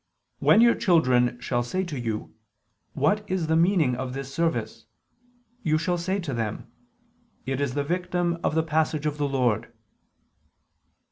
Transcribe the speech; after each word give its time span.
"When 0.39 0.61
your 0.61 0.73
children 0.73 1.39
shall 1.39 1.61
say 1.61 1.83
to 1.83 1.99
you: 1.99 2.33
What 2.93 3.23
is 3.29 3.45
the 3.45 3.55
meaning 3.55 3.93
of 3.95 4.13
this 4.13 4.33
service? 4.33 4.87
You 5.61 5.77
shall 5.77 5.99
say 5.99 6.19
to 6.21 6.33
them: 6.33 6.71
It 7.45 7.61
is 7.61 7.75
the 7.75 7.83
victim 7.83 8.39
of 8.43 8.55
the 8.55 8.63
passage 8.63 9.05
of 9.05 9.19
the 9.19 9.29
Lord." 9.29 9.71